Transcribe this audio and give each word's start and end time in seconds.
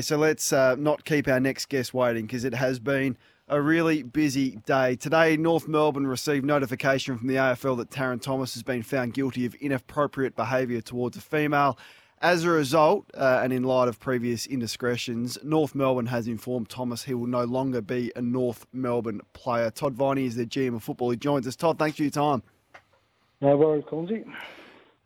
So 0.00 0.16
let's 0.16 0.52
uh, 0.52 0.76
not 0.76 1.04
keep 1.04 1.26
our 1.26 1.40
next 1.40 1.68
guest 1.68 1.92
waiting 1.92 2.26
because 2.26 2.44
it 2.44 2.54
has 2.54 2.78
been 2.78 3.16
a 3.48 3.60
really 3.60 4.04
busy 4.04 4.60
day. 4.64 4.94
Today, 4.94 5.36
North 5.36 5.66
Melbourne 5.66 6.06
received 6.06 6.46
notification 6.46 7.18
from 7.18 7.26
the 7.26 7.34
AFL 7.34 7.76
that 7.78 7.90
Tarryn 7.90 8.22
Thomas 8.22 8.54
has 8.54 8.62
been 8.62 8.84
found 8.84 9.12
guilty 9.12 9.44
of 9.44 9.56
inappropriate 9.56 10.36
behaviour 10.36 10.80
towards 10.80 11.16
a 11.16 11.20
female. 11.20 11.76
As 12.22 12.44
a 12.44 12.50
result, 12.50 13.10
uh, 13.14 13.40
and 13.42 13.52
in 13.52 13.64
light 13.64 13.88
of 13.88 13.98
previous 13.98 14.46
indiscretions, 14.46 15.36
North 15.42 15.74
Melbourne 15.74 16.06
has 16.06 16.28
informed 16.28 16.68
Thomas 16.68 17.02
he 17.02 17.14
will 17.14 17.26
no 17.26 17.42
longer 17.42 17.80
be 17.80 18.12
a 18.14 18.22
North 18.22 18.68
Melbourne 18.72 19.20
player. 19.32 19.68
Todd 19.68 19.94
Viney 19.94 20.26
is 20.26 20.36
the 20.36 20.46
GM 20.46 20.76
of 20.76 20.84
football. 20.84 21.10
He 21.10 21.16
joins 21.16 21.44
us. 21.48 21.56
Todd, 21.56 21.76
thanks 21.76 21.96
for 21.96 22.04
your 22.04 22.12
time. 22.12 22.44
No 23.40 23.56
worries, 23.56 23.82
Cornesy. 23.82 24.24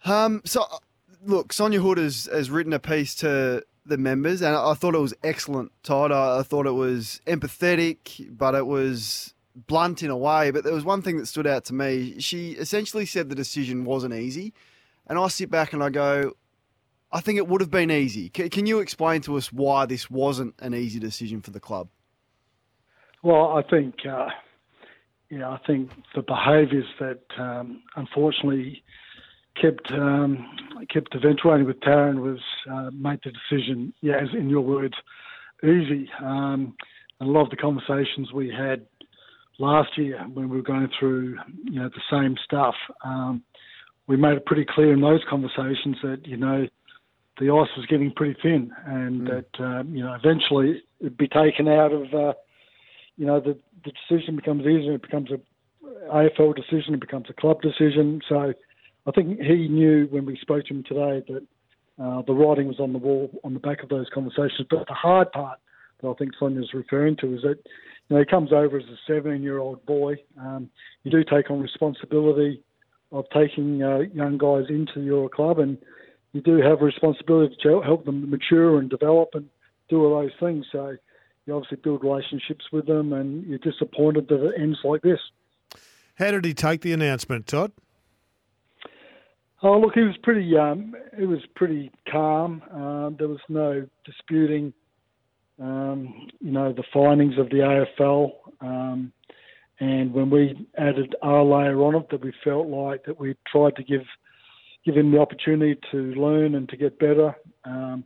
Um, 0.05 0.43
so, 0.45 0.65
uh, 0.65 0.77
look, 1.25 1.55
Sonia 1.55 1.81
Hood 1.81 1.97
has, 1.97 2.29
has 2.31 2.51
written 2.51 2.75
a 2.75 2.79
piece 2.79 3.15
to 3.17 3.65
the 3.85 3.99
members, 3.99 4.43
and 4.43 4.55
I 4.55 4.75
thought 4.75 4.95
it 4.95 5.01
was 5.01 5.15
excellent, 5.25 5.73
Todd. 5.83 6.13
I, 6.13 6.39
I 6.39 6.43
thought 6.43 6.67
it 6.67 6.73
was 6.73 7.21
empathetic, 7.27 8.37
but 8.37 8.55
it 8.55 8.67
was 8.67 9.35
blunt 9.55 10.03
in 10.03 10.11
a 10.11 10.17
way. 10.17 10.51
But 10.51 10.65
there 10.65 10.73
was 10.73 10.85
one 10.85 11.03
thing 11.03 11.19
that 11.19 11.27
stood 11.27 11.47
out 11.47 11.65
to 11.67 11.75
me. 11.75 12.21
She 12.21 12.53
essentially 12.53 13.07
said 13.07 13.29
the 13.29 13.35
decision 13.35 13.85
wasn't 13.85 14.15
easy, 14.15 14.53
and 15.07 15.19
I 15.19 15.29
sit 15.29 15.51
back 15.51 15.73
and 15.73 15.83
I 15.83 15.91
go, 15.91 16.33
I 17.13 17.21
think 17.21 17.37
it 17.37 17.47
would 17.47 17.61
have 17.61 17.71
been 17.71 17.91
easy. 17.91 18.31
Can, 18.31 18.49
can 18.49 18.67
you 18.67 18.79
explain 18.81 19.21
to 19.23 19.37
us 19.37 19.53
why 19.53 19.85
this 19.87 20.11
wasn't 20.11 20.55
an 20.61 20.75
easy 20.75 20.99
decision 20.99 21.43
for 21.43 21.51
the 21.51 21.61
club? 21.61 21.89
Well, 23.23 23.57
I 23.57 23.63
think, 23.63 23.95
uh, 24.09 24.29
I 25.31 25.59
think 25.67 25.91
the 26.15 26.23
behaviours 26.23 26.87
that 26.99 27.21
um, 27.39 27.83
unfortunately 27.97 28.83
kept 29.61 29.93
um, 29.93 30.49
kept 30.91 31.15
eventuating 31.15 31.67
with 31.67 31.81
Tarryn 31.81 32.21
was 32.21 32.41
uh, 32.71 32.91
made 32.93 33.21
the 33.25 33.33
decision, 33.33 33.93
yeah, 34.01 34.17
as 34.17 34.29
in 34.33 34.49
your 34.49 34.63
words, 34.63 34.95
easy. 35.63 36.11
Um, 36.21 36.75
and 37.21 37.29
a 37.29 37.33
lot 37.33 37.45
of 37.45 37.51
the 37.51 37.57
conversations 37.57 38.33
we 38.33 38.51
had 38.51 38.87
last 39.59 39.97
year 39.97 40.19
when 40.33 40.49
we 40.49 40.57
were 40.57 40.63
going 40.63 40.89
through, 40.99 41.39
you 41.65 41.81
know, 41.81 41.89
the 41.89 42.03
same 42.11 42.37
stuff, 42.45 42.75
um, 43.05 43.43
we 44.07 44.17
made 44.17 44.37
it 44.37 44.47
pretty 44.47 44.67
clear 44.69 44.93
in 44.93 45.01
those 45.01 45.23
conversations 45.29 45.97
that 46.03 46.27
you 46.27 46.37
know 46.37 46.67
the 47.39 47.47
ice 47.47 47.69
was 47.77 47.87
getting 47.89 48.13
pretty 48.13 48.37
thin, 48.43 48.71
and 48.87 49.23
mm. 49.23 49.29
that 49.31 49.65
um, 49.65 49.95
you 49.95 50.03
know 50.03 50.15
eventually 50.15 50.83
it'd 51.01 51.17
be 51.17 51.29
taken 51.29 51.69
out 51.69 51.93
of, 51.93 52.13
uh, 52.15 52.33
you 53.17 53.27
know, 53.27 53.41
the 53.41 53.59
the 53.85 53.93
decision 54.09 54.37
becomes 54.37 54.63
easier. 54.63 54.95
It 54.95 55.03
becomes 55.03 55.31
a 55.31 55.41
AFL 56.13 56.55
decision. 56.55 56.95
It 56.95 57.01
becomes 57.01 57.27
a 57.29 57.33
club 57.33 57.61
decision. 57.63 58.21
So 58.29 58.53
I 59.07 59.11
think 59.11 59.41
he 59.41 59.69
knew 59.69 60.07
when 60.11 60.27
we 60.27 60.37
spoke 60.41 60.67
to 60.67 60.75
him 60.75 60.85
today 60.85 61.23
that 61.29 61.47
uh, 62.03 62.23
the 62.23 62.33
writing 62.33 62.69
was 62.69 62.81
on 62.81 62.93
the 62.93 62.99
wall 62.99 63.31
on 63.45 63.55
the 63.55 63.61
back 63.61 63.83
of 63.83 63.89
those 63.89 64.07
conversations. 64.13 64.67
But 64.71 64.87
the 64.87 64.95
hard 64.95 65.33
part 65.33 65.59
that 66.01 66.09
I 66.09 66.15
think 66.15 66.33
Sonia's 66.39 66.73
referring 66.73 67.17
to 67.17 67.35
is 67.35 67.43
that 67.43 67.59
you 68.09 68.17
know 68.17 68.19
he 68.19 68.25
comes 68.25 68.53
over 68.53 68.79
as 68.79 68.85
a 68.85 69.11
17-year-old 69.11 69.85
boy. 69.87 70.17
Um, 70.41 70.71
you 71.03 71.11
do 71.11 71.25
take 71.25 71.51
on 71.51 71.61
responsibility 71.61 72.63
of 73.11 73.27
taking 73.35 73.83
uh, 73.83 73.99
young 74.15 74.39
guys 74.39 74.65
into 74.69 75.03
your 75.03 75.29
club, 75.29 75.59
and 75.59 75.77
you 76.33 76.41
do 76.41 76.57
have 76.59 76.81
a 76.81 76.85
responsibility 76.85 77.57
to 77.63 77.83
help 77.83 78.05
them 78.05 78.31
mature 78.31 78.79
and 78.79 78.89
develop 78.89 79.31
and 79.35 79.49
do 79.89 80.03
all 80.05 80.23
those 80.23 80.33
things. 80.41 80.65
So 80.73 80.97
you 81.47 81.55
obviously 81.55 81.79
build 81.83 82.03
relationships 82.03 82.67
with 82.73 82.87
them, 82.87 83.13
and 83.13 83.45
you're 83.47 83.59
disappointed 83.59 84.29
that 84.29 84.45
it 84.45 84.55
ends 84.59 84.79
like 84.85 85.03
this. 85.03 85.21
How 86.17 86.31
did 86.31 86.45
he 86.45 86.55
take 86.55 86.81
the 86.81 86.93
announcement, 86.93 87.47
Todd? 87.47 87.73
Oh, 89.63 89.79
look, 89.79 89.95
he 89.95 90.01
was 90.01 90.17
pretty. 90.23 90.57
Um, 90.57 90.95
it 91.17 91.27
was 91.27 91.41
pretty 91.55 91.91
calm. 92.11 92.63
Um, 92.73 93.17
there 93.19 93.29
was 93.29 93.41
no 93.49 93.87
disputing, 94.05 94.73
um, 95.61 96.29
you 96.41 96.51
know, 96.51 96.73
the 96.73 96.83
findings 96.93 97.39
of 97.39 97.49
the 97.51 97.85
AFL. 97.99 98.33
Um, 98.61 99.13
and 99.79 100.13
when 100.13 100.31
we 100.31 100.67
added 100.79 101.15
our 101.23 101.45
layer 101.45 101.81
on 101.83 101.95
it, 101.95 102.11
that 102.11 102.25
we 102.25 102.33
felt 102.43 102.67
like 102.67 103.05
that 103.05 103.19
we 103.21 103.37
tried 103.51 103.77
to 103.77 103.85
give 103.85 104.03
give 104.85 104.97
him 104.97 105.13
the 105.13 105.19
opportunity 105.19 105.81
to 105.93 105.97
learn 106.15 106.57
and 106.57 106.69
to 106.69 106.77
get 106.77 106.99
better. 106.99 107.37
Um, 107.65 108.05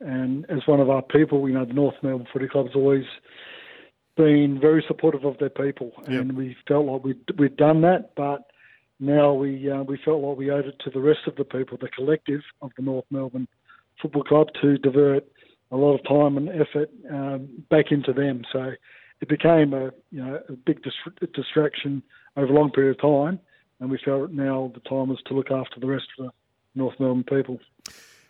and 0.00 0.44
as 0.50 0.58
one 0.66 0.80
of 0.80 0.90
our 0.90 1.00
people, 1.02 1.48
you 1.48 1.54
know, 1.54 1.64
the 1.64 1.72
North 1.72 1.94
Melbourne 2.02 2.26
Footy 2.30 2.48
Club's 2.48 2.74
always 2.74 3.04
been 4.16 4.58
very 4.60 4.84
supportive 4.86 5.24
of 5.24 5.38
their 5.38 5.50
people, 5.50 5.92
yep. 6.02 6.20
and 6.20 6.36
we 6.36 6.56
felt 6.68 6.86
like 6.86 7.04
we'd, 7.04 7.20
we'd 7.38 7.56
done 7.56 7.80
that, 7.82 8.14
but 8.14 8.50
now 8.98 9.32
we 9.32 9.70
uh, 9.70 9.82
we 9.82 9.98
felt 10.04 10.22
like 10.22 10.36
we 10.36 10.50
owed 10.50 10.66
it 10.66 10.78
to 10.84 10.90
the 10.90 11.00
rest 11.00 11.20
of 11.26 11.36
the 11.36 11.44
people, 11.44 11.78
the 11.80 11.88
collective 11.88 12.40
of 12.62 12.70
the 12.76 12.82
North 12.82 13.04
Melbourne 13.10 13.48
Football 14.00 14.24
Club, 14.24 14.48
to 14.62 14.78
divert 14.78 15.26
a 15.70 15.76
lot 15.76 15.94
of 15.94 16.04
time 16.06 16.36
and 16.36 16.48
effort 16.48 16.90
um, 17.10 17.48
back 17.70 17.86
into 17.90 18.12
them. 18.12 18.42
So 18.52 18.72
it 19.20 19.28
became 19.28 19.74
a 19.74 19.90
you 20.10 20.24
know 20.24 20.40
a 20.48 20.52
big 20.52 20.82
dis- 20.82 21.28
distraction 21.34 22.02
over 22.36 22.52
a 22.52 22.56
long 22.56 22.70
period 22.70 22.96
of 22.96 23.00
time, 23.00 23.40
and 23.80 23.90
we 23.90 23.98
felt 24.04 24.30
now 24.30 24.72
the 24.74 24.80
time 24.88 25.08
was 25.08 25.20
to 25.26 25.34
look 25.34 25.50
after 25.50 25.80
the 25.80 25.86
rest 25.86 26.06
of 26.18 26.26
the 26.26 26.32
North 26.74 26.94
Melbourne 26.98 27.24
people. 27.24 27.58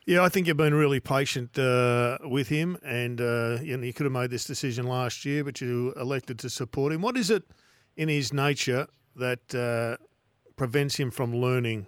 Yeah, 0.06 0.22
I 0.22 0.28
think 0.28 0.46
you've 0.46 0.56
been 0.56 0.74
really 0.74 1.00
patient 1.00 1.58
uh, 1.58 2.18
with 2.22 2.48
him, 2.48 2.78
and 2.84 3.20
uh, 3.20 3.58
you, 3.60 3.76
know, 3.76 3.82
you 3.82 3.92
could 3.92 4.04
have 4.04 4.12
made 4.12 4.30
this 4.30 4.44
decision 4.44 4.86
last 4.86 5.24
year, 5.24 5.42
but 5.42 5.60
you 5.60 5.92
elected 5.96 6.38
to 6.40 6.50
support 6.50 6.92
him. 6.92 7.02
What 7.02 7.16
is 7.16 7.28
it 7.28 7.42
in 7.96 8.08
his 8.08 8.32
nature 8.32 8.86
that 9.16 9.52
uh, 9.52 9.96
prevents 10.56 10.96
him 10.96 11.10
from 11.10 11.34
learning? 11.34 11.86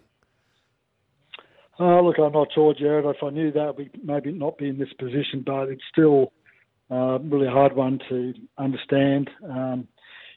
Oh, 1.80 2.02
look, 2.02 2.18
I'm 2.18 2.32
not 2.32 2.48
sure, 2.52 2.74
Gerard. 2.74 3.04
If 3.04 3.22
I 3.22 3.30
knew 3.30 3.52
that, 3.52 3.76
we'd 3.76 4.04
maybe 4.04 4.32
not 4.32 4.58
be 4.58 4.68
in 4.68 4.78
this 4.78 4.92
position, 4.98 5.42
but 5.46 5.68
it's 5.68 5.82
still 5.90 6.32
uh, 6.90 7.18
really 7.20 7.46
a 7.46 7.50
hard 7.50 7.76
one 7.76 8.00
to 8.08 8.34
understand. 8.58 9.30
Um, 9.44 9.86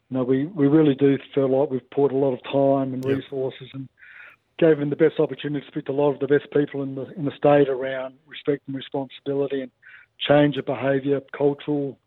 you 0.08 0.18
know, 0.18 0.24
we, 0.24 0.46
we 0.46 0.68
really 0.68 0.94
do 0.94 1.18
feel 1.34 1.48
like 1.48 1.70
we've 1.70 1.90
poured 1.90 2.12
a 2.12 2.16
lot 2.16 2.32
of 2.32 2.42
time 2.44 2.94
and 2.94 3.04
yep. 3.04 3.18
resources 3.18 3.68
and 3.72 3.88
gave 4.58 4.78
him 4.78 4.90
the 4.90 4.96
best 4.96 5.18
opportunity 5.18 5.64
to 5.64 5.70
speak 5.72 5.86
to 5.86 5.92
a 5.92 5.94
lot 5.94 6.12
of 6.12 6.20
the 6.20 6.26
best 6.28 6.50
people 6.52 6.82
in 6.82 6.94
the 6.94 7.10
in 7.16 7.24
the 7.24 7.32
state 7.36 7.68
around 7.68 8.14
respect 8.26 8.62
and 8.66 8.76
responsibility 8.76 9.62
and 9.62 9.70
change 10.28 10.56
of 10.56 10.66
behaviour, 10.66 11.20
cultural, 11.36 11.98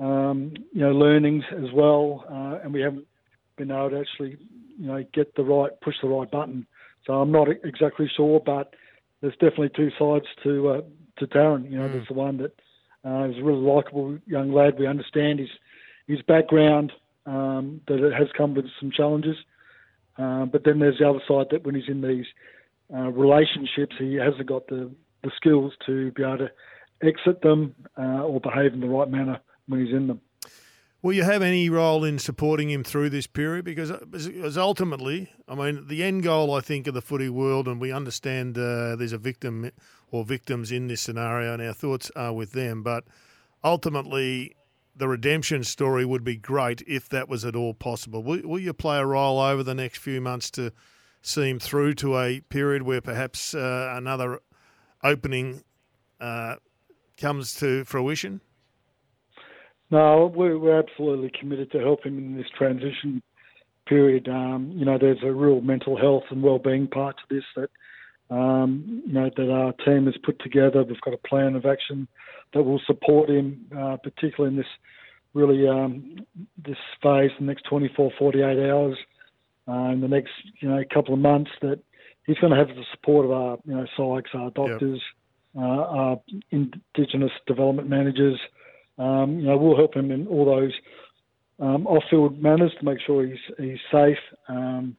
um, 0.00 0.54
you 0.72 0.80
know, 0.80 0.90
learnings 0.90 1.44
as 1.52 1.70
well. 1.72 2.24
Uh, 2.28 2.64
and 2.64 2.72
we 2.72 2.80
haven't 2.80 3.06
been 3.56 3.70
able 3.70 3.90
to 3.90 4.00
actually 4.00 4.36
you 4.78 4.86
know 4.86 5.04
get 5.12 5.34
the 5.34 5.44
right 5.44 5.72
push 5.80 5.94
the 6.02 6.08
right 6.08 6.30
button. 6.30 6.66
So 7.06 7.14
I'm 7.14 7.32
not 7.32 7.48
exactly 7.64 8.10
sure, 8.16 8.40
but 8.44 8.74
there's 9.20 9.34
definitely 9.34 9.70
two 9.74 9.90
sides 9.98 10.26
to 10.42 10.68
uh, 10.68 10.80
to 11.18 11.26
Tarryn. 11.26 11.70
You 11.70 11.78
know, 11.78 11.88
mm. 11.88 11.92
there's 11.92 12.08
the 12.08 12.14
one 12.14 12.38
that 12.38 12.54
uh, 13.04 13.28
is 13.28 13.38
a 13.38 13.42
really 13.42 13.62
likable 13.62 14.18
young 14.26 14.52
lad. 14.52 14.78
We 14.78 14.86
understand 14.86 15.40
his 15.40 15.48
his 16.06 16.22
background 16.22 16.92
um, 17.26 17.80
that 17.88 18.04
it 18.04 18.12
has 18.12 18.28
come 18.36 18.54
with 18.54 18.66
some 18.80 18.90
challenges, 18.90 19.36
uh, 20.18 20.46
but 20.46 20.64
then 20.64 20.78
there's 20.78 20.98
the 20.98 21.08
other 21.08 21.22
side 21.26 21.46
that 21.50 21.64
when 21.64 21.74
he's 21.74 21.88
in 21.88 22.02
these 22.02 22.26
uh, 22.94 23.10
relationships, 23.10 23.96
he 23.98 24.14
hasn't 24.14 24.46
got 24.46 24.66
the 24.68 24.90
the 25.22 25.30
skills 25.36 25.72
to 25.86 26.10
be 26.12 26.22
able 26.22 26.38
to 26.38 26.50
exit 27.02 27.42
them 27.42 27.74
uh, 27.98 28.22
or 28.22 28.40
behave 28.40 28.72
in 28.72 28.80
the 28.80 28.88
right 28.88 29.08
manner 29.08 29.40
when 29.68 29.84
he's 29.84 29.94
in 29.94 30.08
them. 30.08 30.20
Will 31.02 31.12
you 31.12 31.24
have 31.24 31.42
any 31.42 31.68
role 31.68 32.04
in 32.04 32.20
supporting 32.20 32.70
him 32.70 32.84
through 32.84 33.10
this 33.10 33.26
period? 33.26 33.64
Because 33.64 33.90
as 33.90 34.56
ultimately, 34.56 35.32
I 35.48 35.56
mean, 35.56 35.88
the 35.88 36.04
end 36.04 36.22
goal, 36.22 36.54
I 36.54 36.60
think, 36.60 36.86
of 36.86 36.94
the 36.94 37.02
footy 37.02 37.28
world, 37.28 37.66
and 37.66 37.80
we 37.80 37.90
understand 37.90 38.56
uh, 38.56 38.94
there's 38.94 39.12
a 39.12 39.18
victim 39.18 39.72
or 40.12 40.24
victims 40.24 40.70
in 40.70 40.86
this 40.86 41.00
scenario, 41.00 41.54
and 41.54 41.62
our 41.62 41.72
thoughts 41.72 42.12
are 42.14 42.32
with 42.32 42.52
them. 42.52 42.84
But 42.84 43.02
ultimately, 43.64 44.54
the 44.94 45.08
redemption 45.08 45.64
story 45.64 46.04
would 46.04 46.22
be 46.22 46.36
great 46.36 46.82
if 46.86 47.08
that 47.08 47.28
was 47.28 47.44
at 47.44 47.56
all 47.56 47.74
possible. 47.74 48.22
Will, 48.22 48.42
will 48.44 48.60
you 48.60 48.72
play 48.72 48.98
a 48.98 49.06
role 49.06 49.40
over 49.40 49.64
the 49.64 49.74
next 49.74 49.98
few 49.98 50.20
months 50.20 50.52
to 50.52 50.72
see 51.20 51.50
him 51.50 51.58
through 51.58 51.94
to 51.94 52.16
a 52.16 52.42
period 52.42 52.84
where 52.84 53.00
perhaps 53.00 53.56
uh, 53.56 53.92
another 53.96 54.38
opening 55.02 55.64
uh, 56.20 56.56
comes 57.16 57.54
to 57.54 57.84
fruition? 57.86 58.40
No, 59.92 60.32
we're, 60.34 60.58
we're 60.58 60.78
absolutely 60.78 61.30
committed 61.38 61.70
to 61.72 61.78
help 61.78 62.04
him 62.04 62.16
in 62.16 62.34
this 62.34 62.46
transition 62.56 63.22
period. 63.86 64.26
Um, 64.26 64.72
you 64.74 64.86
know, 64.86 64.96
there's 64.98 65.22
a 65.22 65.30
real 65.30 65.60
mental 65.60 65.98
health 65.98 66.22
and 66.30 66.42
well-being 66.42 66.88
part 66.88 67.16
to 67.18 67.34
this 67.34 67.44
that 67.56 68.34
um, 68.34 69.02
you 69.06 69.12
know 69.12 69.28
that 69.36 69.50
our 69.50 69.74
team 69.84 70.06
has 70.06 70.14
put 70.24 70.40
together. 70.40 70.82
We've 70.82 70.98
got 71.02 71.12
a 71.12 71.28
plan 71.28 71.54
of 71.56 71.66
action 71.66 72.08
that 72.54 72.62
will 72.62 72.80
support 72.86 73.28
him, 73.28 73.66
uh, 73.76 73.98
particularly 74.02 74.54
in 74.54 74.56
this 74.56 74.72
really 75.34 75.68
um, 75.68 76.16
this 76.56 76.78
phase, 77.02 77.30
the 77.38 77.44
next 77.44 77.64
24, 77.68 78.12
48 78.18 78.70
hours, 78.70 78.96
uh, 79.68 79.90
in 79.90 80.00
the 80.00 80.08
next 80.08 80.32
you 80.60 80.70
know 80.70 80.82
couple 80.94 81.12
of 81.12 81.20
months. 81.20 81.50
That 81.60 81.80
he's 82.24 82.38
going 82.38 82.52
to 82.52 82.58
have 82.58 82.68
the 82.68 82.84
support 82.92 83.26
of 83.26 83.32
our 83.32 83.58
you 83.66 83.74
know 83.74 83.84
psychs, 83.98 84.34
our 84.34 84.50
doctors, 84.52 85.02
yep. 85.54 85.62
uh, 85.62 85.66
our 85.66 86.20
Indigenous 86.50 87.32
development 87.46 87.90
managers. 87.90 88.40
Um, 89.02 89.40
you 89.40 89.46
know, 89.46 89.56
we'll 89.56 89.76
help 89.76 89.96
him 89.96 90.10
in 90.10 90.26
all 90.28 90.44
those 90.44 90.72
um, 91.58 91.86
off-field 91.86 92.40
manners 92.40 92.72
to 92.78 92.84
make 92.84 92.98
sure 93.04 93.26
he's 93.26 93.38
he's 93.58 93.78
safe 93.90 94.18
um, 94.48 94.96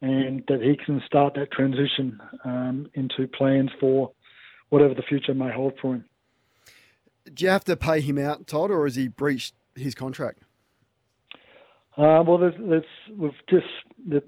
and 0.00 0.42
that 0.48 0.60
he 0.62 0.76
can 0.84 1.02
start 1.06 1.34
that 1.34 1.50
transition 1.50 2.20
um, 2.44 2.88
into 2.94 3.26
plans 3.26 3.70
for 3.80 4.12
whatever 4.68 4.94
the 4.94 5.02
future 5.02 5.34
may 5.34 5.50
hold 5.50 5.74
for 5.80 5.94
him. 5.94 6.04
Do 7.32 7.44
you 7.44 7.50
have 7.50 7.64
to 7.64 7.76
pay 7.76 8.00
him 8.00 8.18
out, 8.18 8.46
Todd, 8.46 8.70
or 8.70 8.84
has 8.84 8.96
he 8.96 9.08
breached 9.08 9.54
his 9.76 9.94
contract? 9.94 10.40
Uh, 11.96 12.22
well, 12.26 12.38
there's, 12.38 12.54
there's 12.58 12.84
we've 13.16 13.32
just 13.48 13.66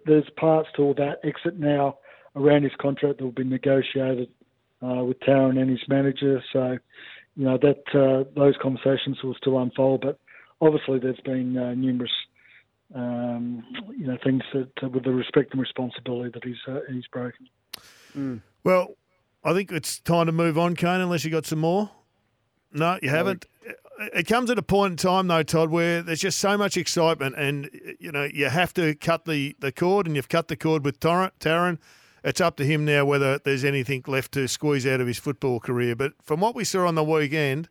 there's 0.06 0.28
parts 0.36 0.68
to 0.76 0.82
all 0.82 0.94
that 0.94 1.18
exit 1.24 1.58
now 1.58 1.98
around 2.36 2.62
his 2.62 2.72
contract 2.80 3.18
that 3.18 3.24
will 3.24 3.32
be 3.32 3.44
negotiated 3.44 4.28
uh, 4.82 5.02
with 5.04 5.18
Tarryn 5.20 5.58
and 5.58 5.70
his 5.70 5.80
manager. 5.88 6.42
So, 6.52 6.78
you 7.36 7.44
know 7.44 7.58
that 7.58 7.82
uh, 7.94 8.28
those 8.34 8.54
conversations 8.60 9.22
will 9.22 9.34
still 9.34 9.58
unfold. 9.58 10.02
But 10.02 10.18
obviously, 10.60 10.98
there's 10.98 11.20
been 11.20 11.56
uh, 11.56 11.74
numerous 11.74 12.12
um, 12.94 13.64
you 13.96 14.06
know 14.06 14.16
things 14.22 14.42
that 14.52 14.70
uh, 14.82 14.88
with 14.88 15.04
the 15.04 15.12
respect 15.12 15.52
and 15.52 15.60
responsibility 15.60 16.30
that 16.34 16.44
he's 16.44 16.56
uh, 16.68 16.80
he's 16.90 17.06
broken. 17.08 17.48
Mm. 18.16 18.40
Well, 18.62 18.96
I 19.42 19.52
think 19.52 19.72
it's 19.72 19.98
time 20.00 20.26
to 20.26 20.32
move 20.32 20.58
on, 20.58 20.76
Kane. 20.76 21.00
Unless 21.00 21.24
you 21.24 21.30
got 21.30 21.46
some 21.46 21.60
more. 21.60 21.90
No, 22.72 22.98
you 23.02 23.08
haven't 23.08 23.46
it 23.98 24.26
comes 24.26 24.50
at 24.50 24.58
a 24.58 24.62
point 24.62 24.92
in 24.92 24.96
time 24.96 25.28
though, 25.28 25.42
Todd, 25.42 25.70
where 25.70 26.02
there's 26.02 26.20
just 26.20 26.38
so 26.38 26.56
much 26.58 26.76
excitement, 26.76 27.34
and 27.36 27.70
you 27.98 28.10
know 28.12 28.24
you 28.24 28.48
have 28.48 28.74
to 28.74 28.94
cut 28.94 29.24
the, 29.24 29.56
the 29.60 29.72
cord, 29.72 30.06
and 30.06 30.16
you've 30.16 30.28
cut 30.28 30.48
the 30.48 30.56
cord 30.56 30.84
with 30.84 31.00
Tarryn. 31.00 31.78
It's 32.24 32.40
up 32.40 32.56
to 32.56 32.64
him 32.64 32.86
now 32.86 33.04
whether 33.04 33.38
there's 33.38 33.64
anything 33.64 34.02
left 34.06 34.32
to 34.32 34.48
squeeze 34.48 34.86
out 34.86 35.00
of 35.00 35.06
his 35.06 35.18
football 35.18 35.60
career. 35.60 35.94
But 35.94 36.14
from 36.22 36.40
what 36.40 36.54
we 36.54 36.64
saw 36.64 36.86
on 36.88 36.94
the 36.94 37.04
weekend, 37.04 37.68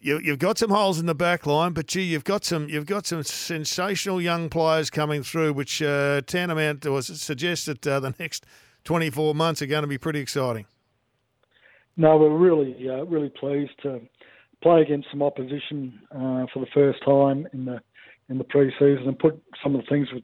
you, 0.00 0.20
have 0.26 0.40
got 0.40 0.58
some 0.58 0.70
holes 0.70 0.98
in 0.98 1.06
the 1.06 1.14
back 1.14 1.46
line, 1.46 1.72
but 1.72 1.86
gee, 1.86 2.02
you've 2.02 2.24
got 2.24 2.44
some 2.44 2.68
you've 2.68 2.86
got 2.86 3.06
some 3.06 3.22
sensational 3.22 4.20
young 4.20 4.48
players 4.48 4.90
coming 4.90 5.22
through, 5.22 5.52
which 5.52 5.80
uh, 5.80 6.22
tantamount 6.22 6.82
to 6.82 7.00
suggest 7.02 7.66
that 7.66 7.86
uh, 7.86 8.00
the 8.00 8.14
next 8.18 8.46
24 8.84 9.34
months 9.34 9.62
are 9.62 9.66
going 9.66 9.82
to 9.82 9.88
be 9.88 9.98
pretty 9.98 10.20
exciting. 10.20 10.66
No, 11.96 12.16
we're 12.16 12.36
really 12.36 12.88
uh, 12.88 13.04
really 13.04 13.28
pleased 13.28 13.72
to 13.82 14.00
play 14.60 14.80
against 14.80 15.08
some 15.10 15.22
opposition 15.22 16.00
uh, 16.10 16.46
for 16.52 16.60
the 16.60 16.70
first 16.74 17.04
time 17.04 17.46
in 17.52 17.64
the 17.66 17.80
in 18.28 18.38
the 18.38 18.44
pre-season 18.44 19.06
and 19.06 19.18
put 19.18 19.40
some 19.62 19.74
of 19.76 19.82
the 19.82 19.86
things 19.88 20.08
we've 20.12 20.22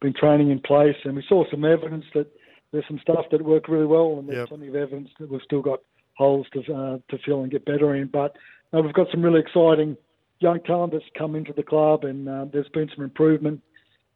been 0.00 0.14
training 0.14 0.50
in 0.50 0.58
place. 0.58 0.96
And 1.04 1.16
we 1.16 1.24
saw 1.28 1.44
some 1.50 1.64
evidence 1.64 2.04
that 2.14 2.26
there's 2.72 2.84
some 2.88 2.98
stuff 3.00 3.26
that 3.30 3.42
worked 3.42 3.68
really 3.68 3.86
well, 3.86 4.18
and 4.18 4.28
there's 4.28 4.38
yep. 4.38 4.48
plenty 4.48 4.68
of 4.68 4.74
evidence 4.74 5.10
that 5.20 5.30
we've 5.30 5.42
still 5.42 5.62
got 5.62 5.80
holes 6.14 6.46
to 6.52 6.60
uh, 6.60 6.98
to 7.10 7.18
fill 7.24 7.42
and 7.42 7.50
get 7.50 7.64
better 7.64 7.94
in. 7.94 8.08
But 8.08 8.36
uh, 8.72 8.80
we've 8.80 8.94
got 8.94 9.08
some 9.10 9.22
really 9.22 9.40
exciting 9.40 9.96
young 10.40 10.60
talent 10.60 10.92
that's 10.92 11.04
come 11.16 11.36
into 11.36 11.52
the 11.52 11.62
club, 11.62 12.04
and 12.04 12.28
uh, 12.28 12.46
there's 12.52 12.68
been 12.70 12.90
some 12.94 13.04
improvement. 13.04 13.62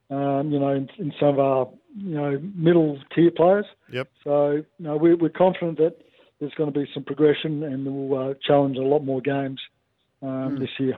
Um, 0.08 0.52
you 0.52 0.60
know, 0.60 0.68
in, 0.68 0.88
in, 0.98 1.12
some 1.18 1.30
of 1.30 1.38
our 1.40 1.68
you 1.96 2.14
know 2.14 2.40
middle 2.54 2.98
tier 3.14 3.30
players. 3.30 3.66
Yep. 3.92 4.08
So 4.24 4.52
you 4.52 4.64
know, 4.78 4.96
we're, 4.96 5.16
we're 5.16 5.30
confident 5.30 5.78
that 5.78 5.96
there's 6.38 6.54
going 6.54 6.72
to 6.72 6.78
be 6.78 6.88
some 6.94 7.02
progression, 7.02 7.62
and 7.62 7.84
we'll 7.84 8.30
uh, 8.30 8.34
challenge 8.46 8.76
a 8.76 8.82
lot 8.82 9.00
more 9.00 9.20
games 9.20 9.60
um, 10.22 10.28
mm. 10.28 10.58
this 10.60 10.70
year. 10.78 10.96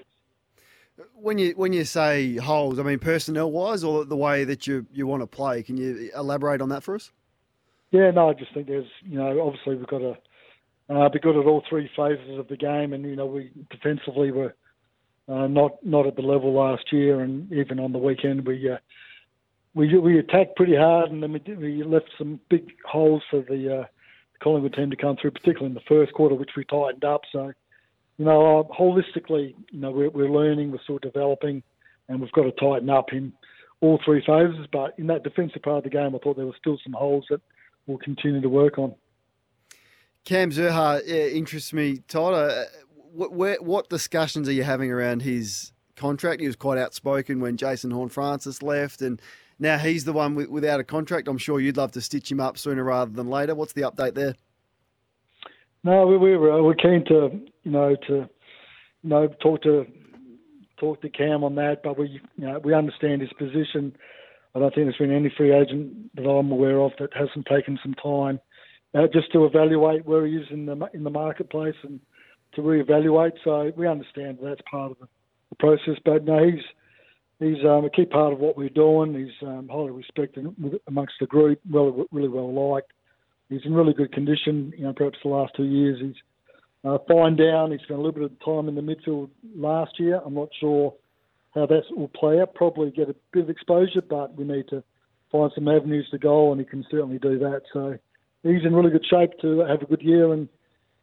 When 1.14 1.38
you 1.38 1.52
when 1.52 1.72
you 1.72 1.84
say 1.84 2.36
holes, 2.36 2.78
I 2.78 2.82
mean 2.82 2.98
personnel 2.98 3.50
wise, 3.50 3.82
or 3.82 4.04
the 4.04 4.16
way 4.16 4.44
that 4.44 4.66
you 4.66 4.86
you 4.92 5.06
want 5.06 5.22
to 5.22 5.26
play. 5.26 5.62
Can 5.62 5.76
you 5.76 6.10
elaborate 6.14 6.60
on 6.60 6.68
that 6.68 6.82
for 6.82 6.94
us? 6.94 7.10
Yeah, 7.90 8.10
no, 8.10 8.30
I 8.30 8.34
just 8.34 8.52
think 8.52 8.66
there's 8.66 8.86
you 9.04 9.18
know 9.18 9.40
obviously 9.46 9.76
we've 9.76 9.86
got 9.86 9.98
to 9.98 10.16
uh, 10.90 11.08
be 11.08 11.18
good 11.18 11.36
at 11.36 11.46
all 11.46 11.62
three 11.68 11.90
phases 11.96 12.38
of 12.38 12.48
the 12.48 12.56
game, 12.56 12.92
and 12.92 13.04
you 13.04 13.16
know 13.16 13.26
we 13.26 13.50
defensively 13.70 14.30
were 14.30 14.54
uh, 15.28 15.46
not 15.46 15.84
not 15.84 16.06
at 16.06 16.16
the 16.16 16.22
level 16.22 16.52
last 16.52 16.92
year, 16.92 17.20
and 17.20 17.52
even 17.52 17.78
on 17.78 17.92
the 17.92 17.98
weekend 17.98 18.46
we. 18.46 18.70
Uh, 18.70 18.78
we 19.74 19.96
we 19.98 20.18
attacked 20.18 20.56
pretty 20.56 20.74
hard, 20.74 21.10
and 21.10 21.22
then 21.22 21.32
we, 21.32 21.54
we 21.54 21.82
left 21.84 22.10
some 22.18 22.40
big 22.48 22.72
holes 22.84 23.22
for 23.30 23.42
the 23.42 23.80
uh, 23.80 23.84
Collingwood 24.42 24.74
team 24.74 24.90
to 24.90 24.96
come 24.96 25.16
through, 25.20 25.32
particularly 25.32 25.66
in 25.66 25.74
the 25.74 25.80
first 25.88 26.12
quarter, 26.12 26.34
which 26.34 26.50
we 26.56 26.64
tightened 26.64 27.04
up. 27.04 27.22
So, 27.32 27.52
you 28.16 28.24
know, 28.24 28.60
uh, 28.60 28.74
holistically, 28.74 29.54
you 29.70 29.80
know, 29.80 29.90
we're, 29.90 30.10
we're 30.10 30.30
learning, 30.30 30.72
we're 30.72 30.82
still 30.82 30.98
developing, 30.98 31.62
and 32.08 32.20
we've 32.20 32.32
got 32.32 32.44
to 32.44 32.52
tighten 32.52 32.90
up 32.90 33.12
in 33.12 33.32
all 33.80 34.00
three 34.04 34.22
phases. 34.26 34.66
But 34.72 34.98
in 34.98 35.06
that 35.08 35.22
defensive 35.22 35.62
part 35.62 35.78
of 35.78 35.84
the 35.84 35.90
game, 35.90 36.14
I 36.14 36.18
thought 36.18 36.36
there 36.36 36.46
were 36.46 36.56
still 36.58 36.78
some 36.82 36.92
holes 36.92 37.26
that 37.30 37.40
we'll 37.88 37.98
continue 37.98 38.40
to 38.40 38.48
work 38.48 38.78
on. 38.78 38.94
Cam 40.24 40.50
Zurhaar 40.50 41.02
yeah, 41.06 41.26
interests 41.26 41.72
me, 41.72 41.98
Todd. 42.06 42.34
Uh, 42.34 42.64
what, 43.12 43.64
what 43.64 43.88
discussions 43.88 44.48
are 44.48 44.52
you 44.52 44.62
having 44.62 44.92
around 44.92 45.22
his 45.22 45.72
contract? 45.96 46.40
He 46.40 46.46
was 46.46 46.54
quite 46.54 46.78
outspoken 46.78 47.40
when 47.40 47.56
Jason 47.56 47.90
Horne-Francis 47.90 48.62
left, 48.62 49.00
and 49.00 49.20
now 49.58 49.78
he's 49.78 50.04
the 50.04 50.12
one 50.12 50.34
without 50.34 50.78
a 50.78 50.84
contract. 50.84 51.26
I'm 51.26 51.38
sure 51.38 51.58
you'd 51.58 51.78
love 51.78 51.92
to 51.92 52.00
stitch 52.00 52.30
him 52.30 52.40
up 52.40 52.58
sooner 52.58 52.84
rather 52.84 53.10
than 53.10 53.28
later. 53.28 53.54
What's 53.54 53.72
the 53.72 53.82
update 53.82 54.14
there? 54.14 54.34
No, 55.82 56.06
we, 56.06 56.16
we 56.18 56.36
were 56.36 56.62
we're 56.62 56.74
keen 56.74 57.04
to 57.06 57.30
you 57.62 57.70
know 57.70 57.96
to 58.08 58.14
you 58.14 58.28
know 59.08 59.28
talk 59.40 59.62
to 59.62 59.86
talk 60.78 61.00
to 61.02 61.08
Cam 61.08 61.42
on 61.44 61.54
that, 61.54 61.82
but 61.82 61.98
we 61.98 62.20
you 62.36 62.46
know 62.46 62.58
we 62.58 62.74
understand 62.74 63.22
his 63.22 63.32
position. 63.38 63.96
I 64.58 64.62
don't 64.62 64.74
think 64.74 64.86
there's 64.86 64.96
been 64.96 65.12
any 65.12 65.32
free 65.36 65.54
agent 65.54 66.14
that 66.16 66.28
I'm 66.28 66.50
aware 66.50 66.80
of 66.80 66.90
that 66.98 67.10
hasn't 67.14 67.46
taken 67.46 67.78
some 67.80 67.94
time 67.94 68.40
uh, 68.92 69.06
just 69.12 69.32
to 69.32 69.44
evaluate 69.44 70.04
where 70.04 70.26
he 70.26 70.34
is 70.34 70.46
in 70.50 70.66
the 70.66 70.76
in 70.92 71.04
the 71.04 71.10
marketplace 71.10 71.76
and 71.84 72.00
to 72.54 72.62
reevaluate. 72.62 73.32
So 73.44 73.70
we 73.76 73.86
understand 73.86 74.38
that 74.38 74.48
that's 74.48 74.68
part 74.68 74.90
of 74.90 74.98
the, 74.98 75.06
the 75.50 75.56
process. 75.56 76.02
But 76.04 76.24
no, 76.24 76.44
he's 76.44 76.64
he's 77.38 77.64
um, 77.64 77.84
a 77.84 77.90
key 77.90 78.04
part 78.04 78.32
of 78.32 78.40
what 78.40 78.56
we're 78.56 78.68
doing. 78.68 79.14
He's 79.14 79.48
um, 79.48 79.68
highly 79.70 79.92
respected 79.92 80.52
amongst 80.88 81.14
the 81.20 81.26
group, 81.26 81.60
well, 81.70 82.04
really 82.10 82.28
well 82.28 82.52
liked. 82.52 82.92
He's 83.48 83.64
in 83.64 83.74
really 83.74 83.94
good 83.94 84.12
condition. 84.12 84.72
You 84.76 84.84
know, 84.84 84.92
perhaps 84.92 85.18
the 85.22 85.30
last 85.30 85.52
two 85.56 85.66
years 85.66 86.00
he's 86.00 86.20
uh, 86.84 86.98
fine 87.06 87.36
down. 87.36 87.70
He 87.70 87.78
spent 87.78 88.00
a 88.00 88.02
little 88.02 88.10
bit 88.10 88.24
of 88.24 88.44
time 88.44 88.68
in 88.68 88.74
the 88.74 88.82
midfield 88.82 89.30
last 89.54 90.00
year. 90.00 90.20
I'm 90.26 90.34
not 90.34 90.48
sure 90.58 90.94
how 91.58 91.66
that 91.66 91.82
will 91.96 92.08
play 92.08 92.40
out. 92.40 92.54
Probably 92.54 92.90
get 92.90 93.08
a 93.08 93.14
bit 93.32 93.44
of 93.44 93.50
exposure, 93.50 94.02
but 94.08 94.36
we 94.36 94.44
need 94.44 94.68
to 94.68 94.82
find 95.30 95.50
some 95.54 95.68
avenues 95.68 96.08
to 96.10 96.18
go, 96.18 96.52
and 96.52 96.60
he 96.60 96.66
can 96.66 96.84
certainly 96.90 97.18
do 97.18 97.38
that. 97.38 97.62
So 97.72 97.98
he's 98.42 98.64
in 98.64 98.74
really 98.74 98.90
good 98.90 99.06
shape 99.08 99.32
to 99.42 99.60
have 99.60 99.82
a 99.82 99.86
good 99.86 100.02
year. 100.02 100.32
And 100.32 100.48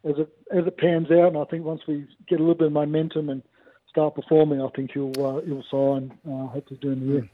as 0.04 0.14
it 0.18 0.28
as 0.56 0.66
it 0.66 0.78
pans 0.78 1.10
out, 1.10 1.28
and 1.28 1.38
I 1.38 1.44
think 1.44 1.64
once 1.64 1.82
we 1.86 2.06
get 2.28 2.38
a 2.38 2.42
little 2.42 2.54
bit 2.54 2.68
of 2.68 2.72
momentum 2.72 3.28
and 3.28 3.42
start 3.88 4.14
performing, 4.14 4.60
I 4.60 4.68
think 4.74 4.92
he'll 4.92 5.12
uh, 5.18 5.40
he'll 5.42 5.64
sign 5.70 6.12
uh, 6.28 6.46
hopefully 6.48 6.78
during 6.80 7.00
the 7.00 7.06
year. 7.06 7.28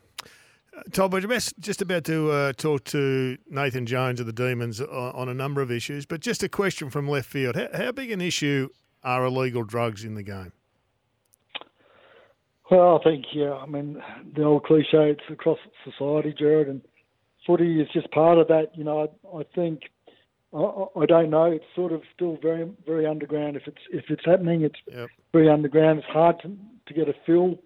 Tom, 0.90 1.10
Todd, 1.10 1.12
we're 1.12 1.38
just 1.60 1.82
about 1.82 2.04
to 2.04 2.30
uh, 2.30 2.52
talk 2.54 2.84
to 2.84 3.36
Nathan 3.50 3.84
Jones 3.84 4.20
of 4.20 4.26
the 4.26 4.32
Demons 4.32 4.80
on, 4.80 4.88
on, 4.88 5.28
a 5.28 5.34
number 5.34 5.60
of 5.60 5.70
issues, 5.70 6.06
but 6.06 6.20
just 6.20 6.42
a 6.42 6.48
question 6.48 6.88
from 6.88 7.06
left 7.06 7.28
field: 7.28 7.56
how, 7.56 7.68
how, 7.74 7.92
big 7.92 8.10
an 8.10 8.22
issue 8.22 8.70
are 9.04 9.24
illegal 9.24 9.64
drugs 9.64 10.02
in 10.02 10.14
the 10.14 10.22
game? 10.22 10.52
Well, 12.72 12.98
I 12.98 13.04
think 13.04 13.26
yeah. 13.34 13.52
I 13.52 13.66
mean, 13.66 14.02
the 14.34 14.44
old 14.44 14.64
cliche: 14.64 15.10
it's 15.10 15.20
across 15.28 15.58
society, 15.84 16.34
Gerard, 16.36 16.68
and 16.68 16.80
footy 17.46 17.82
is 17.82 17.88
just 17.92 18.10
part 18.12 18.38
of 18.38 18.48
that. 18.48 18.70
You 18.74 18.82
know, 18.82 19.02
I, 19.02 19.36
I 19.36 19.42
think 19.54 19.82
I, 20.54 20.86
I 20.98 21.04
don't 21.04 21.28
know. 21.28 21.52
It's 21.52 21.66
sort 21.76 21.92
of 21.92 22.00
still 22.14 22.38
very 22.40 22.70
very 22.86 23.06
underground. 23.06 23.56
If 23.56 23.64
it's 23.66 23.82
if 23.92 24.06
it's 24.08 24.24
happening, 24.24 24.62
it's 24.62 24.78
yep. 24.90 25.10
very 25.34 25.50
underground. 25.50 25.98
It's 25.98 26.08
hard 26.08 26.40
to 26.40 26.56
to 26.86 26.94
get 26.94 27.10
a 27.10 27.14
feel. 27.26 27.58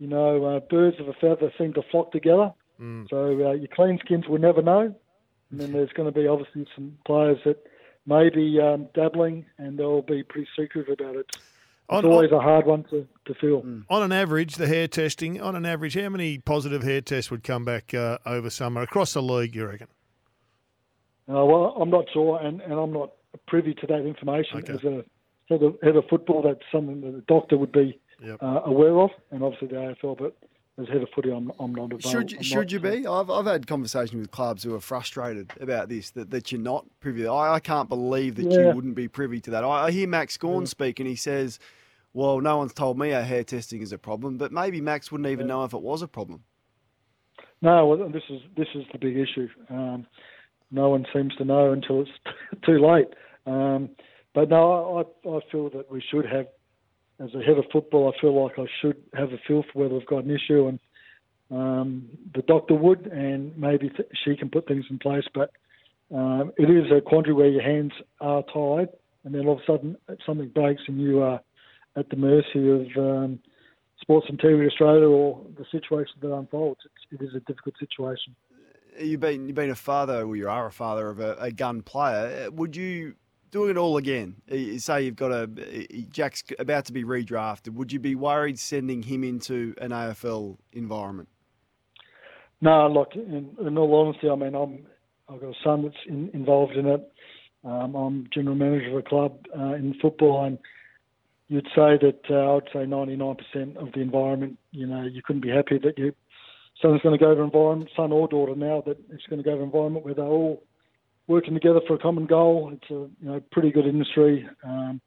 You 0.00 0.08
know, 0.08 0.44
uh, 0.44 0.58
birds 0.68 0.96
of 0.98 1.06
a 1.06 1.12
feather 1.12 1.52
seem 1.56 1.72
to 1.74 1.82
flock 1.92 2.10
together. 2.10 2.52
Mm. 2.80 3.08
So 3.10 3.26
uh, 3.26 3.52
your 3.52 3.68
clean 3.72 4.00
skins 4.04 4.26
will 4.26 4.38
never 4.38 4.60
know. 4.60 4.92
And 5.52 5.60
then 5.60 5.70
there's 5.70 5.92
going 5.92 6.12
to 6.12 6.20
be 6.20 6.26
obviously 6.26 6.66
some 6.74 6.98
players 7.06 7.38
that 7.44 7.64
may 8.06 8.28
be 8.28 8.60
um, 8.60 8.88
dabbling, 8.92 9.46
and 9.56 9.78
they'll 9.78 10.02
be 10.02 10.24
pretty 10.24 10.48
secretive 10.58 10.98
about 11.00 11.14
it. 11.14 11.36
It's 11.90 12.04
always 12.04 12.32
on, 12.32 12.38
a 12.38 12.42
hard 12.42 12.66
one 12.66 12.84
to, 12.90 13.06
to 13.26 13.34
feel. 13.34 13.62
Mm. 13.62 13.84
On 13.88 14.02
an 14.02 14.12
average, 14.12 14.56
the 14.56 14.66
hair 14.66 14.88
testing, 14.88 15.40
on 15.40 15.56
an 15.56 15.64
average, 15.64 15.94
how 15.94 16.08
many 16.10 16.38
positive 16.38 16.82
hair 16.82 17.00
tests 17.00 17.30
would 17.30 17.42
come 17.42 17.64
back 17.64 17.94
uh, 17.94 18.18
over 18.26 18.50
summer 18.50 18.82
across 18.82 19.14
the 19.14 19.22
league, 19.22 19.54
you 19.54 19.66
reckon? 19.66 19.88
Uh, 21.28 21.44
well, 21.44 21.76
I'm 21.80 21.90
not 21.90 22.04
sure, 22.12 22.40
and, 22.40 22.60
and 22.60 22.72
I'm 22.74 22.92
not 22.92 23.12
privy 23.46 23.74
to 23.74 23.86
that 23.86 24.06
information. 24.06 24.58
Okay. 24.58 24.74
As 24.74 24.84
a 24.84 25.04
head 25.48 25.62
of, 25.62 25.76
head 25.82 25.96
of 25.96 26.04
football, 26.08 26.42
that's 26.42 26.60
something 26.70 27.00
that 27.00 27.16
a 27.16 27.20
doctor 27.22 27.56
would 27.56 27.72
be 27.72 27.98
yep. 28.22 28.42
uh, 28.42 28.60
aware 28.64 28.98
of, 28.98 29.10
and 29.30 29.42
obviously 29.42 29.68
the 29.68 29.74
AFL. 29.74 30.18
But 30.18 30.36
as 30.80 30.88
head 30.88 31.02
of 31.02 31.08
footy, 31.14 31.30
I'm, 31.30 31.50
I'm 31.58 31.74
not 31.74 31.92
available. 31.92 32.10
Should 32.10 32.32
you, 32.32 32.42
should 32.42 32.72
you 32.72 32.80
be? 32.80 33.06
I've, 33.06 33.30
I've 33.30 33.46
had 33.46 33.66
conversations 33.66 34.20
with 34.20 34.30
clubs 34.30 34.62
who 34.62 34.74
are 34.74 34.80
frustrated 34.80 35.50
about 35.60 35.88
this, 35.88 36.10
that, 36.10 36.30
that 36.30 36.52
you're 36.52 36.60
not 36.60 36.86
privy. 37.00 37.26
I, 37.26 37.54
I 37.54 37.60
can't 37.60 37.88
believe 37.88 38.36
that 38.36 38.50
yeah. 38.50 38.68
you 38.68 38.74
wouldn't 38.74 38.94
be 38.94 39.08
privy 39.08 39.40
to 39.40 39.50
that. 39.50 39.64
I, 39.64 39.86
I 39.86 39.90
hear 39.90 40.06
Max 40.06 40.36
Gawn 40.36 40.62
yeah. 40.62 40.66
speak, 40.66 41.00
and 41.00 41.08
he 41.08 41.16
says, 41.16 41.58
well, 42.12 42.40
no 42.40 42.58
one's 42.58 42.72
told 42.72 42.98
me 42.98 43.12
our 43.12 43.22
hair 43.22 43.44
testing 43.44 43.82
is 43.82 43.92
a 43.92 43.98
problem, 43.98 44.38
but 44.38 44.52
maybe 44.52 44.80
Max 44.80 45.12
wouldn't 45.12 45.28
even 45.28 45.46
yeah. 45.46 45.54
know 45.54 45.64
if 45.64 45.74
it 45.74 45.82
was 45.82 46.02
a 46.02 46.08
problem. 46.08 46.42
No, 47.60 47.86
well, 47.86 48.08
this 48.08 48.22
is 48.30 48.40
this 48.56 48.68
is 48.74 48.84
the 48.92 48.98
big 48.98 49.16
issue. 49.16 49.48
Um, 49.68 50.06
no 50.70 50.90
one 50.90 51.06
seems 51.12 51.34
to 51.36 51.44
know 51.44 51.72
until 51.72 52.02
it's 52.02 52.10
too 52.66 52.78
late. 52.78 53.08
Um, 53.46 53.90
but 54.34 54.48
no, 54.48 54.98
I, 55.24 55.28
I 55.28 55.40
feel 55.50 55.70
that 55.70 55.90
we 55.90 56.02
should 56.10 56.26
have, 56.26 56.46
as 57.18 57.34
a 57.34 57.42
head 57.42 57.58
of 57.58 57.64
football, 57.72 58.12
I 58.14 58.20
feel 58.20 58.44
like 58.44 58.58
I 58.58 58.66
should 58.80 59.02
have 59.14 59.32
a 59.32 59.38
feel 59.46 59.64
for 59.72 59.82
whether 59.82 59.94
we've 59.94 60.06
got 60.06 60.24
an 60.24 60.30
issue, 60.30 60.68
and 60.68 60.78
um, 61.50 62.08
the 62.34 62.42
doctor 62.42 62.74
would, 62.74 63.06
and 63.06 63.56
maybe 63.56 63.88
th- 63.88 64.08
she 64.24 64.36
can 64.36 64.50
put 64.50 64.68
things 64.68 64.84
in 64.90 64.98
place. 64.98 65.24
But 65.34 65.50
um, 66.14 66.52
it 66.56 66.70
is 66.70 66.90
a 66.96 67.00
quandary 67.00 67.34
where 67.34 67.48
your 67.48 67.62
hands 67.62 67.92
are 68.20 68.42
tied, 68.52 68.88
and 69.24 69.34
then 69.34 69.46
all 69.46 69.54
of 69.54 69.60
a 69.60 69.66
sudden 69.66 69.96
something 70.24 70.48
breaks 70.50 70.82
and 70.86 71.00
you 71.00 71.22
are 71.22 71.40
at 71.98 72.08
the 72.10 72.16
mercy 72.16 72.70
of 72.70 72.86
um, 72.96 73.38
Sports 74.00 74.26
Integrity 74.30 74.66
Australia 74.66 75.06
or 75.06 75.44
the 75.56 75.64
situation 75.70 76.14
that 76.20 76.32
unfolds. 76.32 76.80
It's, 76.84 77.20
it 77.20 77.24
is 77.24 77.34
a 77.34 77.40
difficult 77.40 77.74
situation. 77.78 78.34
You've 78.98 79.20
been 79.20 79.46
you've 79.46 79.54
been 79.54 79.70
a 79.70 79.76
father, 79.76 80.26
well, 80.26 80.36
you 80.36 80.48
are 80.48 80.66
a 80.66 80.72
father 80.72 81.08
of 81.08 81.20
a, 81.20 81.36
a 81.38 81.52
gun 81.52 81.82
player. 81.82 82.50
Would 82.50 82.74
you 82.74 83.14
doing 83.50 83.70
it 83.70 83.76
all 83.76 83.96
again? 83.96 84.36
You 84.48 84.78
say 84.78 85.02
you've 85.02 85.16
got 85.16 85.32
a 85.32 85.46
Jack's 86.10 86.42
about 86.58 86.86
to 86.86 86.92
be 86.92 87.04
redrafted. 87.04 87.74
Would 87.74 87.92
you 87.92 88.00
be 88.00 88.14
worried 88.14 88.58
sending 88.58 89.02
him 89.02 89.24
into 89.24 89.74
an 89.80 89.90
AFL 89.90 90.58
environment? 90.72 91.28
No, 92.60 92.88
look. 92.88 93.14
In, 93.14 93.56
in 93.64 93.78
all 93.78 93.94
honesty, 93.94 94.28
I 94.28 94.34
mean, 94.34 94.54
I'm 94.54 94.86
I've 95.28 95.40
got 95.40 95.50
a 95.50 95.58
son 95.62 95.82
that's 95.82 95.96
in, 96.08 96.30
involved 96.34 96.76
in 96.76 96.86
it. 96.86 97.12
Um, 97.64 97.94
I'm 97.94 98.28
general 98.32 98.56
manager 98.56 98.90
of 98.90 99.04
a 99.04 99.08
club 99.08 99.36
uh, 99.56 99.74
in 99.74 99.94
football, 100.00 100.44
and 100.44 100.58
you'd 101.48 101.66
say 101.74 101.98
that 102.00 102.20
uh, 102.30 102.56
I'd 102.56 102.72
say 102.72 102.86
99% 102.86 103.76
of 103.76 103.92
the 103.92 104.00
environment. 104.00 104.58
You 104.70 104.86
know, 104.86 105.02
you 105.02 105.22
couldn't 105.22 105.42
be 105.42 105.50
happy 105.50 105.78
that 105.78 105.98
your 105.98 106.12
son's 106.80 107.00
going 107.02 107.18
to 107.18 107.24
go 107.24 107.34
to 107.34 107.40
environment, 107.40 107.90
son 107.96 108.12
or 108.12 108.28
daughter 108.28 108.54
now, 108.54 108.82
that 108.86 108.98
it's 109.10 109.26
going 109.28 109.42
to 109.42 109.48
go 109.48 109.56
to 109.56 109.62
environment 109.62 110.04
where 110.04 110.14
they're 110.14 110.24
all 110.24 110.62
working 111.26 111.54
together 111.54 111.80
for 111.86 111.94
a 111.94 111.98
common 111.98 112.26
goal. 112.26 112.70
It's 112.72 112.90
a 112.90 112.94
you 112.94 113.10
know 113.20 113.40
pretty 113.50 113.70
good 113.70 113.86
industry, 113.86 114.48
um, 114.64 115.00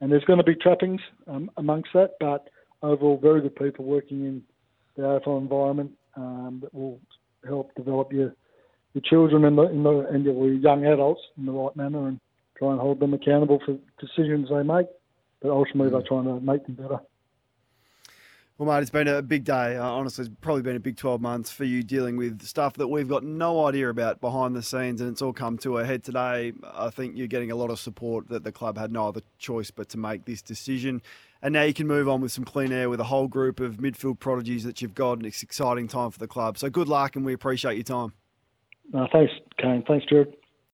and 0.00 0.10
there's 0.10 0.24
going 0.24 0.38
to 0.38 0.44
be 0.44 0.54
trappings 0.54 1.00
um, 1.26 1.50
amongst 1.56 1.90
that, 1.94 2.12
but 2.20 2.48
overall, 2.82 3.18
very 3.20 3.40
good 3.40 3.56
people 3.56 3.84
working 3.84 4.24
in 4.24 4.42
the 4.96 5.02
AFL 5.02 5.40
environment 5.40 5.92
um, 6.16 6.58
that 6.62 6.74
will 6.74 7.00
help 7.46 7.74
develop 7.74 8.12
your 8.12 8.34
your 8.94 9.02
children 9.04 9.44
and 9.44 9.56
the, 9.56 9.62
in 9.62 9.82
the 9.82 10.06
and 10.10 10.24
your 10.24 10.52
young 10.52 10.84
adults 10.84 11.20
in 11.38 11.46
the 11.46 11.52
right 11.52 11.74
manner 11.76 12.08
and 12.08 12.20
try 12.58 12.70
and 12.70 12.80
hold 12.80 13.00
them 13.00 13.14
accountable 13.14 13.60
for 13.64 13.76
decisions 13.98 14.48
they 14.50 14.62
make. 14.62 14.86
But 15.42 15.50
ultimately, 15.50 15.88
mm. 15.88 15.92
they're 15.92 16.08
trying 16.08 16.24
to 16.24 16.40
make 16.40 16.64
them 16.64 16.74
better. 16.74 17.00
Well, 18.58 18.72
mate, 18.72 18.82
it's 18.82 18.90
been 18.90 19.08
a 19.08 19.22
big 19.22 19.44
day. 19.44 19.76
Uh, 19.76 19.84
honestly, 19.84 20.26
it's 20.26 20.34
probably 20.40 20.62
been 20.62 20.76
a 20.76 20.80
big 20.80 20.96
12 20.96 21.20
months 21.20 21.50
for 21.50 21.64
you 21.64 21.82
dealing 21.82 22.16
with 22.16 22.42
stuff 22.42 22.74
that 22.74 22.86
we've 22.86 23.08
got 23.08 23.24
no 23.24 23.66
idea 23.66 23.88
about 23.88 24.20
behind 24.20 24.54
the 24.54 24.62
scenes, 24.62 25.00
and 25.00 25.10
it's 25.10 25.22
all 25.22 25.32
come 25.32 25.58
to 25.58 25.78
a 25.78 25.84
head 25.84 26.04
today. 26.04 26.52
I 26.72 26.90
think 26.90 27.16
you're 27.16 27.26
getting 27.26 27.50
a 27.50 27.56
lot 27.56 27.70
of 27.70 27.80
support 27.80 28.28
that 28.28 28.44
the 28.44 28.52
club 28.52 28.78
had 28.78 28.92
no 28.92 29.08
other 29.08 29.22
choice 29.38 29.70
but 29.70 29.88
to 29.88 29.98
make 29.98 30.26
this 30.26 30.42
decision. 30.42 31.02
And 31.42 31.54
now 31.54 31.62
you 31.62 31.74
can 31.74 31.88
move 31.88 32.08
on 32.08 32.20
with 32.20 32.30
some 32.30 32.44
clean 32.44 32.70
air 32.70 32.88
with 32.88 33.00
a 33.00 33.04
whole 33.04 33.26
group 33.26 33.58
of 33.58 33.78
midfield 33.78 34.20
prodigies 34.20 34.62
that 34.64 34.80
you've 34.80 34.94
got, 34.94 35.14
and 35.14 35.26
it's 35.26 35.42
exciting 35.42 35.88
time 35.88 36.10
for 36.10 36.20
the 36.20 36.28
club. 36.28 36.56
So 36.56 36.70
good 36.70 36.88
luck, 36.88 37.16
and 37.16 37.24
we 37.24 37.32
appreciate 37.32 37.74
your 37.74 37.82
time. 37.82 38.12
Uh, 38.94 39.06
thanks, 39.12 39.32
Kane. 39.58 39.82
Thanks, 39.88 40.06
Gerard. 40.06 40.36